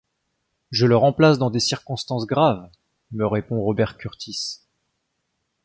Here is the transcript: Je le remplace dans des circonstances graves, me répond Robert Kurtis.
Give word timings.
Je 0.71 0.87
le 0.87 0.97
remplace 0.97 1.37
dans 1.37 1.51
des 1.51 1.59
circonstances 1.59 2.25
graves, 2.25 2.71
me 3.11 3.23
répond 3.27 3.61
Robert 3.61 3.99
Kurtis. 3.99 4.61